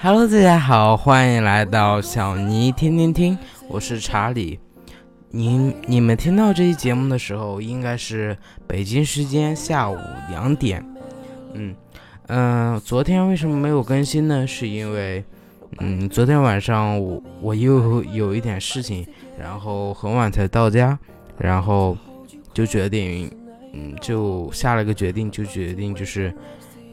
[0.00, 3.36] Hello，大家好，欢迎来到小尼听听听，
[3.68, 4.60] 我是查理。
[5.30, 9.98] 你你们听到这期节目的时候，应该是北京时间下午
[10.30, 10.84] 两点。
[11.54, 11.74] 嗯
[12.28, 14.46] 嗯，昨天为什么没有更新呢？
[14.46, 15.24] 是因为
[15.80, 19.04] 嗯，昨天晚上我我又有一点事情，
[19.36, 20.96] 然后很晚才到家，
[21.36, 21.96] 然后
[22.54, 23.28] 就决定
[23.72, 26.32] 嗯，就下了个决定，就决定就是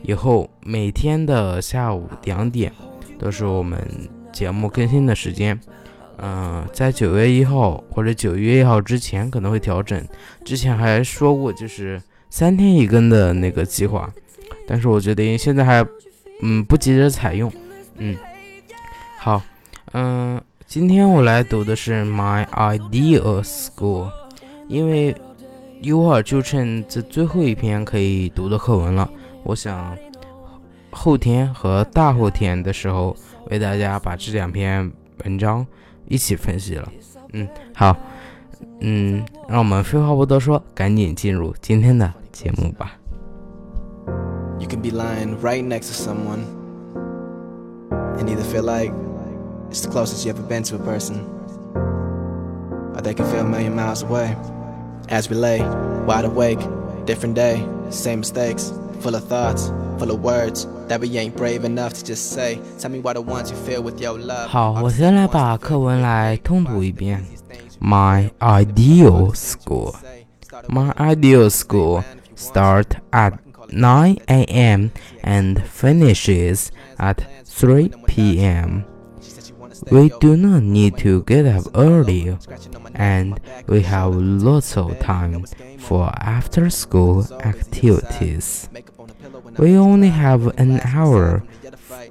[0.02, 2.74] 以后每天的下午两点。
[3.18, 3.80] 都是我们
[4.32, 5.60] 节目更新的时间，
[6.18, 10.06] 嗯，在九月一号或者九月一号之前可能会调整。
[10.44, 14.12] 之前还说过就是三天一更的那个计划，
[14.68, 15.86] 但是我觉得现在还
[16.42, 17.52] 嗯不急着采用。
[17.98, 18.18] 嗯，
[19.20, 19.42] 好，
[19.94, 24.12] 嗯，今天我来读的是 My Ideal School，
[24.68, 25.16] 因为
[25.82, 29.10] 一会儿就剩这最后一篇可以读的课文了，
[29.44, 29.98] 我想。
[30.96, 33.16] 后天和大后天的时候，
[33.52, 34.90] 为大家把这两篇
[35.26, 35.66] 文章
[36.08, 36.90] 一起分析了。
[37.34, 37.96] 嗯，好，
[38.80, 42.94] 嗯，让我们废话不多说，赶紧进入今天的节目吧。
[44.58, 46.46] You can be lying right next to someone
[48.18, 48.94] and either feel like
[49.70, 51.18] it's the closest you ever been to a person,
[52.96, 54.34] or they can feel a million miles away.
[55.10, 55.62] As we lay
[56.08, 56.60] wide awake,
[57.06, 58.72] different day, same mistakes,
[59.02, 60.67] full of thoughts, full of words.
[64.49, 67.25] 好，我先来把课文来通读一遍。
[67.81, 69.95] My ideal school.
[70.69, 72.03] My ideal school
[72.37, 73.35] start at
[73.69, 74.91] 9 a.m.
[75.23, 78.83] and finishes at 3 p.m.
[79.91, 82.37] We do not need to get up early,
[82.95, 85.45] and we have lots of time
[85.79, 88.69] for after school activities.
[89.58, 91.44] We only have an hour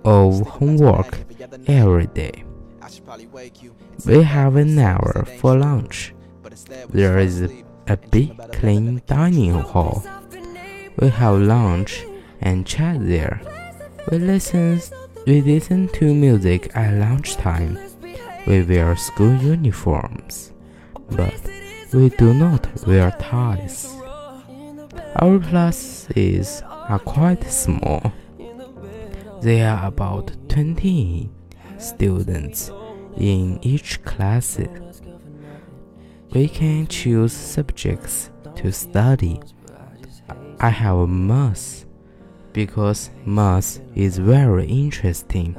[0.05, 1.19] of homework
[1.67, 2.45] every day.
[4.07, 6.15] We have an hour for lunch.
[6.91, 7.43] There is
[7.89, 10.05] a big clean dining hall.
[10.97, 12.05] We have lunch
[12.41, 13.41] and chat there.
[14.11, 14.81] We listen
[15.27, 17.79] we listen to music at lunchtime.
[18.47, 20.53] We wear school uniforms,
[21.11, 21.35] but
[21.93, 23.95] we do not wear ties.
[25.17, 28.13] Our classes are quite small.
[29.41, 31.31] There are about 20
[31.79, 32.71] students
[33.17, 34.59] in each class.
[36.33, 39.41] We can choose subjects to study.
[40.61, 41.85] I have math
[42.53, 45.57] because math is very interesting.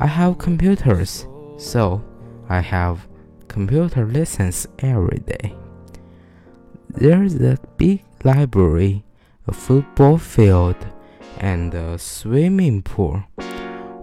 [0.00, 1.26] I have computers,
[1.58, 2.02] so
[2.48, 3.06] I have
[3.48, 5.54] computer lessons every day.
[6.88, 9.04] There is a big library
[9.46, 10.76] a football field,
[11.38, 13.22] and a swimming pool.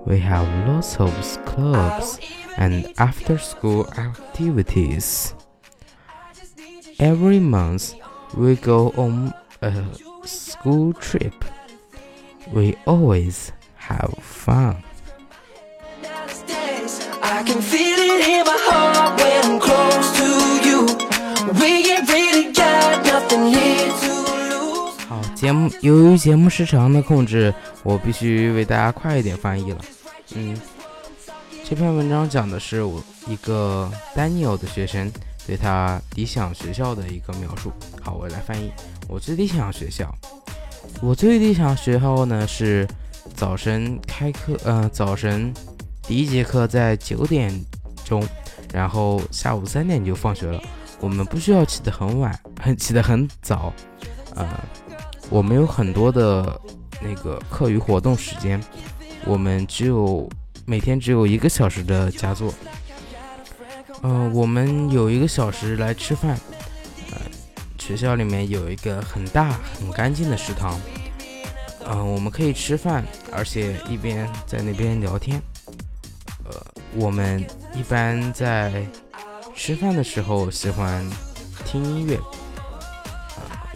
[0.05, 1.13] We have lots of
[1.45, 2.19] clubs
[2.57, 5.33] and after school activities.
[6.99, 7.95] Every month,
[8.35, 9.83] we go on a
[10.23, 11.33] school trip.
[12.51, 14.83] We always have fun.
[17.23, 18.70] I can feel it in my heart
[25.41, 29.81] 节目由于节目时长的控制，我必须为大家快一点翻译了。
[30.35, 30.55] 嗯，
[31.63, 35.11] 这篇文章讲的是我一个丹尼尔的学生
[35.47, 37.71] 对他理想学校的一个描述。
[38.03, 38.71] 好，我来翻译。
[39.07, 40.13] 我最理想学校，
[41.01, 42.87] 我最理想学校呢是
[43.33, 45.51] 早晨开课，呃，早晨
[46.03, 47.51] 第一节课在九点
[48.05, 48.23] 钟，
[48.71, 50.61] 然后下午三点就放学了。
[50.99, 53.73] 我们不需要起得很晚，很起得很早，
[54.35, 54.47] 呃。
[55.31, 56.59] 我们有很多的
[57.01, 58.61] 那个课余活动时间，
[59.25, 60.29] 我们只有
[60.65, 62.53] 每天只有一个小时的佳作。
[64.03, 66.37] 嗯，我们有一个小时来吃饭。
[67.11, 67.17] 呃，
[67.79, 70.77] 学校里面有一个很大很干净的食堂。
[71.87, 75.41] 嗯，我们可以吃饭，而且一边在那边聊天。
[76.43, 76.51] 呃，
[76.93, 77.41] 我们
[77.73, 78.85] 一般在
[79.55, 81.09] 吃饭的时候喜欢
[81.65, 82.19] 听音乐。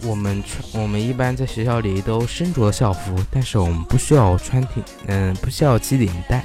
[0.02, 4.68] 我们穿，我们一般在学校里都身着校服，但是我们不需要穿领，
[5.06, 6.44] 嗯，不需要系领带。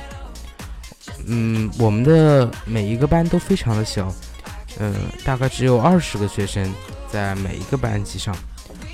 [1.27, 4.13] 嗯，我们的每一个班都非常的小，
[4.79, 4.93] 嗯，
[5.23, 6.73] 大概只有二十个学生
[7.09, 8.35] 在每一个班级上。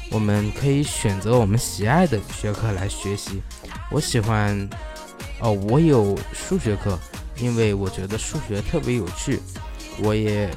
[0.10, 3.42] 我们可以选择我们喜爱的学科来学习。
[3.92, 4.70] 我喜欢，
[5.40, 6.98] 哦，我有数学课，
[7.38, 9.40] 因为我觉得数学特别有趣。
[10.00, 10.50] 我也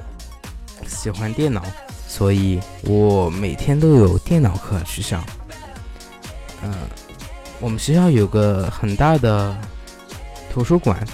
[0.86, 1.64] 喜欢电脑。
[2.10, 5.24] 所以我每天都有电脑课去上，
[6.60, 6.74] 嗯，
[7.60, 9.56] 我们学校有个很大的
[10.52, 11.06] 图书馆，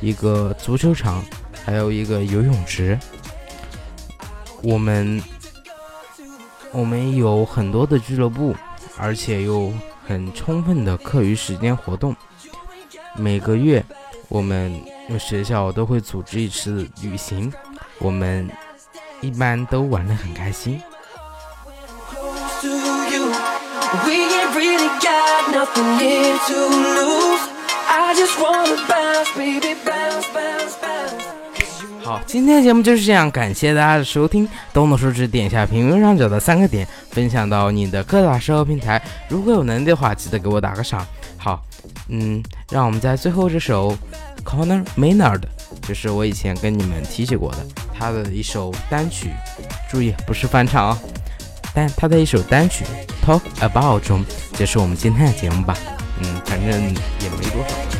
[0.00, 1.22] 一个足球场，
[1.62, 2.98] 还有一个游泳池。
[4.62, 5.22] 我们
[6.72, 8.56] 我们有很多的俱乐部，
[8.96, 9.70] 而且有
[10.06, 12.16] 很充分的课余时间活动。
[13.14, 13.84] 每个月，
[14.28, 14.74] 我们
[15.18, 17.52] 学校都会组织一次旅行，
[17.98, 18.50] 我们
[19.20, 20.80] 一般都玩得很开心。
[32.02, 34.48] 好，今天的节目就是这样，感谢大家的收听。
[34.72, 39.00] 动动手指点一下屏幕上角的三个点，分享到你的各大社交平台。
[39.28, 41.06] 如果有能力的话，记得给我打个赏。
[41.36, 41.62] 好，
[42.08, 43.96] 嗯，让我们在最后这首
[44.44, 45.42] Conor Maynard，
[45.86, 47.58] 就是我以前跟你们提起过的
[48.00, 49.30] 他的一首单曲，
[49.90, 50.98] 注意不是翻唱啊。
[51.74, 52.82] 但他的一首单曲
[53.26, 54.24] 《Talk About》中
[54.54, 55.76] 结束我们今天的节目吧。
[56.18, 57.99] 嗯，反正也没多少。